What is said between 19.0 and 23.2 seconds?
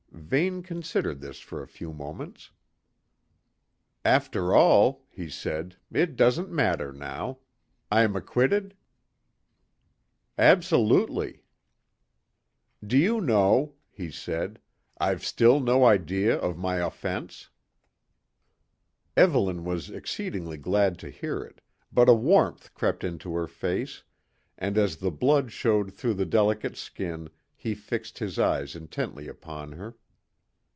Evelyn was exceedingly glad to hear it, but a warmth crept